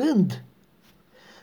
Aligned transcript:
Când? 0.00 0.44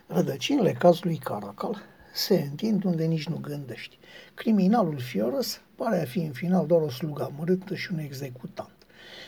Rădăcinile 0.08 0.72
cazului 0.72 1.18
Caracal 1.18 1.82
se 2.14 2.48
întind 2.50 2.84
unde 2.84 3.06
nici 3.06 3.28
nu 3.28 3.38
gândești. 3.42 3.98
Criminalul 4.34 5.00
Fiorăs 5.00 5.62
pare 5.76 6.02
a 6.02 6.06
fi 6.06 6.20
în 6.20 6.32
final 6.32 6.66
doar 6.66 6.82
o 6.82 6.90
slugă 6.90 7.24
amărâtă 7.24 7.76
și 7.76 7.90
un 7.94 8.00
executant. 8.00 8.76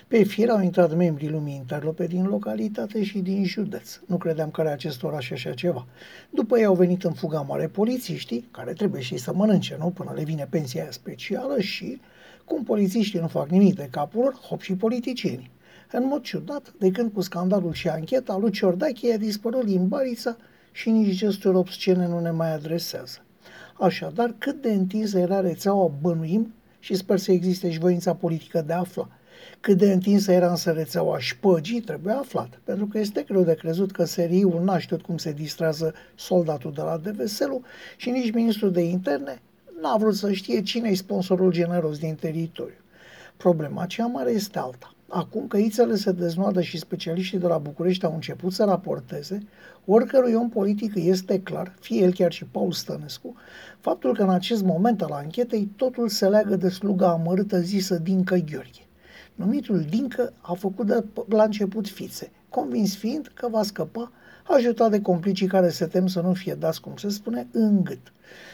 Pe 0.07 0.23
fir 0.23 0.49
au 0.49 0.62
intrat 0.62 0.96
membrii 0.96 1.29
lumii 1.29 1.55
interlope 1.55 2.07
din 2.07 2.25
localitate 2.25 3.04
și 3.04 3.20
din 3.20 3.46
județ. 3.46 3.99
Nu 4.06 4.17
credeam 4.17 4.51
că 4.51 4.62
are 4.62 4.70
acest 4.70 5.04
oraș 5.04 5.31
așa 5.31 5.53
ceva. 5.53 5.87
După 6.29 6.58
ei 6.58 6.65
au 6.65 6.76
venit 6.76 7.03
în 7.03 7.13
fuga 7.13 7.42
mare 7.42 7.67
polițiștii, 7.67 8.47
care 8.51 8.74
trebuie 8.74 9.01
și 9.01 9.17
să 9.17 9.33
mănânce, 9.33 9.76
nu? 9.79 9.90
Până 9.90 10.12
le 10.15 10.24
vine 10.24 10.47
pensia 10.49 10.81
aia 10.81 10.92
specială 10.92 11.60
și, 11.60 12.01
cum 12.46 12.63
polițiștii 12.63 13.19
nu 13.19 13.28
fac 13.28 13.49
nimic 13.49 13.76
de 13.76 13.87
capul 13.92 14.21
lor, 14.21 14.33
hop 14.33 14.62
și 14.62 14.76
politicienii. 14.76 15.51
În 15.96 16.05
mod 16.07 16.21
ciudat, 16.21 16.73
de 16.77 16.91
când 16.91 17.12
cu 17.13 17.21
scandalul 17.21 17.73
și 17.73 17.88
ancheta, 17.88 18.38
lui 18.38 18.52
Ciordache 18.52 19.13
a 19.13 19.17
dispărut 19.17 19.63
limbarița 19.63 20.38
și 20.71 20.89
nici 20.89 21.17
gesturi 21.17 21.55
obscene 21.55 22.07
nu 22.07 22.20
ne 22.20 22.31
mai 22.31 22.53
adresează. 22.53 23.17
Așadar, 23.79 24.35
cât 24.37 24.61
de 24.61 24.71
întinsă 24.71 25.20
era 25.20 25.39
rețeaua 25.39 25.91
bănuim 26.01 26.53
și 26.79 26.95
sper 26.95 27.17
să 27.17 27.31
existe 27.31 27.71
și 27.71 27.79
voința 27.79 28.13
politică 28.13 28.61
de 28.61 28.73
a 28.73 28.77
afla. 28.77 29.09
Cât 29.59 29.77
de 29.77 29.91
întinsă 29.91 30.31
era 30.31 30.49
însă 30.49 30.71
rețeaua 30.71 31.20
șpăgii 31.20 31.81
trebuie 31.81 32.13
aflat, 32.13 32.59
pentru 32.63 32.87
că 32.87 32.99
este 32.99 33.21
greu 33.21 33.43
de 33.43 33.53
crezut 33.53 33.91
că 33.91 34.05
seriul 34.05 34.63
n-a 34.63 34.79
știut 34.79 35.01
cum 35.01 35.17
se 35.17 35.31
distrează 35.31 35.93
soldatul 36.15 36.73
de 36.73 36.81
la 36.81 36.98
Deveselu 36.98 37.62
și 37.98 38.09
nici 38.09 38.34
ministrul 38.34 38.71
de 38.71 38.81
interne 38.81 39.41
n-a 39.81 39.98
vrut 39.98 40.15
să 40.15 40.31
știe 40.31 40.62
cine 40.62 40.89
e 40.89 40.95
sponsorul 40.95 41.51
generos 41.51 41.98
din 41.98 42.15
teritoriu. 42.15 42.81
Problema 43.37 43.85
cea 43.85 44.05
mare 44.05 44.31
este 44.31 44.59
alta. 44.59 44.93
Acum 45.16 45.48
că 45.48 45.58
ițele 45.58 45.95
se 45.95 46.12
deznoadă 46.12 46.62
și 46.62 46.77
specialiștii 46.77 47.40
de 47.40 47.48
la 47.48 47.58
București 47.58 48.05
au 48.05 48.13
început 48.13 48.54
să 48.54 48.63
raporteze, 48.63 49.44
oricărui 49.85 50.34
om 50.34 50.49
politic 50.49 50.91
este 50.95 51.40
clar, 51.40 51.76
fie 51.80 52.02
el 52.02 52.13
chiar 52.13 52.32
și 52.32 52.46
Paul 52.46 52.71
Stănescu, 52.71 53.35
faptul 53.79 54.13
că 54.13 54.24
în 54.24 54.29
acest 54.29 54.63
moment 54.63 55.02
al 55.02 55.12
anchetei 55.12 55.71
totul 55.76 56.10
se 56.10 56.27
leagă 56.27 56.55
de 56.55 56.70
sluga 56.70 57.10
amărâtă 57.10 57.60
zisă 57.60 57.98
Dincă 57.98 58.35
Gheorghe. 58.35 58.87
Numitul 59.35 59.79
Dincă 59.90 60.34
a 60.41 60.54
făcut 60.54 60.87
de 60.87 61.04
la 61.27 61.43
început 61.43 61.87
fițe, 61.87 62.32
convins 62.49 62.96
fiind 62.96 63.32
că 63.34 63.48
va 63.52 63.63
scăpa, 63.63 64.12
ajutat 64.44 64.92
de 64.92 65.02
complicii 65.02 65.48
care 65.48 65.70
se 65.70 65.86
tem 65.86 66.08
să 66.08 66.22
nu 66.22 66.34
fie 66.34 66.54
dați, 66.54 66.82
cum 66.82 66.96
se 66.96 67.09
spune, 67.09 67.48
în 67.52 67.84
gât. 67.84 68.14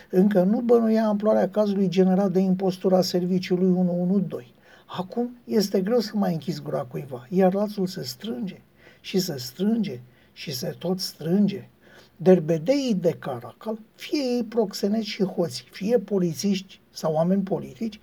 Încă 0.09 0.44
nu 0.44 0.59
bănuia 0.59 1.05
amploarea 1.05 1.50
cazului 1.50 1.89
generat 1.89 2.31
de 2.31 2.39
impostura 2.39 3.02
serviciului 3.02 3.72
112. 3.72 4.53
Acum 4.98 5.38
este 5.44 5.82
greu 5.82 6.00
să 6.00 6.12
mai 6.14 6.32
închizi 6.32 6.62
gura 6.62 6.84
cuiva, 6.84 7.28
iar 7.30 7.54
lațul 7.54 7.88
se 7.88 8.04
strânge 8.04 8.62
și 9.02 9.20
se 9.20 9.38
strânge 9.38 10.02
și 10.34 10.54
se 10.54 10.76
tot 10.80 11.00
strânge. 11.00 11.70
Derbedeii 12.16 12.95
de 12.95 13.12
Caracal, 13.20 13.80
fie 13.95 14.20
ei 14.20 14.44
proxeneți 14.44 15.08
și 15.08 15.23
hoți, 15.23 15.66
fie 15.72 16.00
polițiști 16.00 16.82
sau 16.90 17.14
oameni 17.14 17.44
politici, 17.44 18.00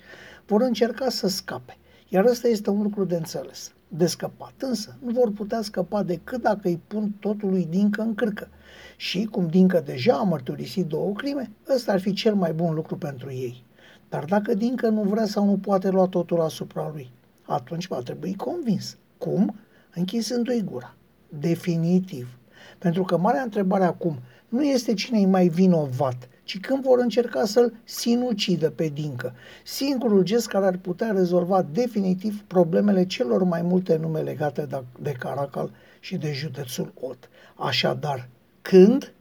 vor 0.46 0.60
încerca 0.60 1.08
să 1.08 1.28
scape. 1.28 1.76
Iar 2.08 2.24
ăsta 2.24 2.48
este 2.48 2.70
un 2.70 2.82
lucru 2.82 3.04
de 3.04 3.16
înțeles. 3.16 3.72
De 3.88 4.06
scăpat 4.06 4.54
însă 4.58 4.96
nu 5.02 5.10
vor 5.10 5.32
putea 5.32 5.62
scăpa 5.62 6.02
decât 6.02 6.42
dacă 6.42 6.68
îi 6.68 6.80
pun 6.86 7.10
totul 7.20 7.50
lui 7.50 7.66
Dincă 7.70 8.02
în 8.02 8.14
cârcă. 8.14 8.48
Și, 8.96 9.24
cum 9.24 9.46
Dincă 9.46 9.80
deja 9.80 10.14
a 10.14 10.22
mărturisit 10.22 10.86
două 10.86 11.12
crime, 11.12 11.50
ăsta 11.74 11.92
ar 11.92 12.00
fi 12.00 12.12
cel 12.12 12.34
mai 12.34 12.52
bun 12.52 12.74
lucru 12.74 12.96
pentru 12.96 13.30
ei. 13.30 13.64
Dar 14.08 14.24
dacă 14.24 14.54
Dincă 14.54 14.88
nu 14.88 15.02
vrea 15.02 15.26
sau 15.26 15.44
nu 15.44 15.58
poate 15.58 15.88
lua 15.88 16.06
totul 16.06 16.40
asupra 16.40 16.90
lui, 16.92 17.10
atunci 17.42 17.86
va 17.86 18.00
trebui 18.00 18.34
convins. 18.34 18.96
Cum? 19.18 19.56
Închisându-i 19.94 20.62
gura. 20.62 20.94
Definitiv. 21.28 22.38
Pentru 22.78 23.02
că 23.02 23.18
marea 23.18 23.42
întrebare 23.42 23.84
acum 23.84 24.18
nu 24.48 24.64
este 24.64 24.94
cine 24.94 25.20
e 25.20 25.26
mai 25.26 25.48
vinovat, 25.48 26.28
ci 26.42 26.60
când 26.60 26.82
vor 26.82 26.98
încerca 26.98 27.44
să-l 27.44 27.72
sinucidă 27.84 28.70
pe 28.70 28.88
Dincă. 28.88 29.34
Singurul 29.64 30.22
gest 30.22 30.46
care 30.46 30.66
ar 30.66 30.76
putea 30.76 31.10
rezolva 31.10 31.62
definitiv 31.62 32.42
problemele 32.46 33.06
celor 33.06 33.42
mai 33.42 33.62
multe 33.62 33.96
nume 33.96 34.20
legate 34.20 34.66
de, 34.66 34.82
de 35.00 35.12
Caracal 35.12 35.70
și 36.00 36.16
de 36.16 36.32
județul 36.32 36.92
Ot. 37.00 37.28
Așadar, 37.54 38.28
când 38.62 39.12